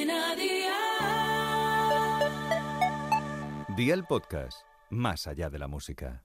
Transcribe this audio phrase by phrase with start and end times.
[0.00, 0.70] Cadena Dial.
[3.76, 6.22] Día el podcast, más allá de la música.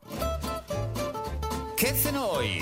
[1.76, 2.62] ¿Qué cenó hoy?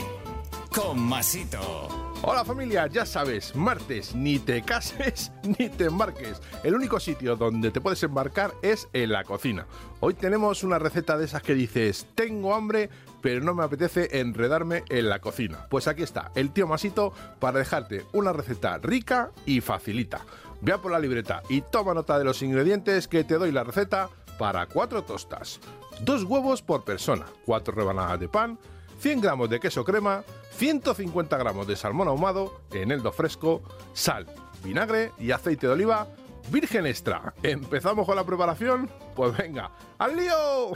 [0.74, 2.03] Con Masito.
[2.26, 6.42] Hola familia, ya sabes, martes, ni te cases ni te embarques.
[6.64, 9.68] El único sitio donde te puedes embarcar es en la cocina.
[10.00, 12.90] Hoy tenemos una receta de esas que dices, tengo hambre,
[13.22, 15.68] pero no me apetece enredarme en la cocina.
[15.70, 17.12] Pues aquí está, el tío Masito
[17.42, 20.22] para dejarte una receta rica y facilita.
[20.62, 23.66] Ve a por la libreta y toma nota de los ingredientes que te doy la
[23.66, 24.08] receta
[24.40, 25.60] para cuatro tostas.
[26.00, 28.58] Dos huevos por persona, cuatro rebanadas de pan,
[29.00, 30.24] 100 gramos de queso crema,
[30.58, 33.62] 150 gramos de salmón ahumado, eneldo fresco,
[33.94, 34.28] sal,
[34.64, 36.08] vinagre y aceite de oliva
[36.50, 37.34] virgen extra.
[37.44, 38.90] ¿Empezamos con la preparación?
[39.16, 40.74] Pues venga, ¡al lío!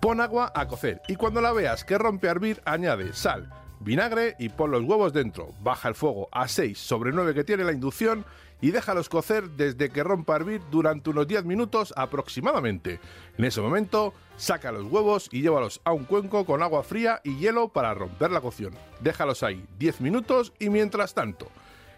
[0.00, 4.36] Pon agua a cocer y cuando la veas que rompe a hervir, añade sal, vinagre
[4.38, 5.52] y pon los huevos dentro.
[5.60, 8.24] Baja el fuego a 6 sobre 9 que tiene la inducción
[8.60, 13.00] y déjalos cocer desde que rompa a hervir durante unos 10 minutos aproximadamente.
[13.36, 17.36] En ese momento, saca los huevos y llévalos a un cuenco con agua fría y
[17.38, 18.74] hielo para romper la cocción.
[19.00, 21.48] Déjalos ahí 10 minutos y mientras tanto,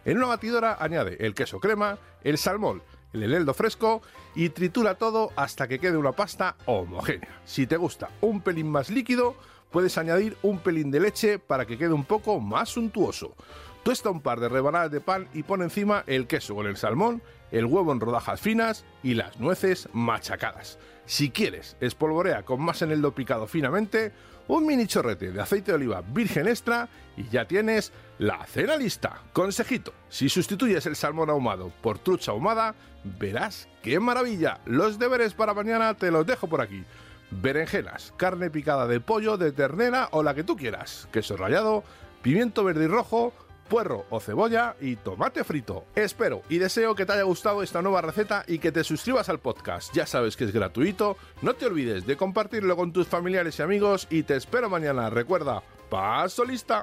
[0.04, 4.02] en una batidora añade el queso crema, el salmón, el eneldo fresco
[4.34, 7.40] y tritura todo hasta que quede una pasta homogénea.
[7.44, 9.36] Si te gusta un pelín más líquido,
[9.70, 13.34] puedes añadir un pelín de leche para que quede un poco más suntuoso.
[13.82, 17.22] Tuesta un par de rebanadas de pan y pon encima el queso con el salmón,
[17.50, 20.78] el huevo en rodajas finas y las nueces machacadas.
[21.06, 24.12] Si quieres, espolvorea con más eneldo picado finamente,
[24.48, 29.22] un mini chorrete de aceite de oliva virgen extra y ya tienes la cena lista.
[29.32, 32.74] Consejito, si sustituyes el salmón ahumado por trucha ahumada,
[33.18, 34.60] verás qué maravilla.
[34.64, 36.84] Los deberes para mañana te los dejo por aquí.
[37.30, 41.84] Berenjenas, carne picada de pollo, de ternera o la que tú quieras, queso rallado,
[42.22, 43.32] pimiento verde y rojo,
[43.68, 45.84] puerro o cebolla y tomate frito.
[45.94, 49.40] Espero y deseo que te haya gustado esta nueva receta y que te suscribas al
[49.40, 49.94] podcast.
[49.94, 54.06] Ya sabes que es gratuito, no te olvides de compartirlo con tus familiares y amigos
[54.10, 55.10] y te espero mañana.
[55.10, 56.82] Recuerda, paso lista.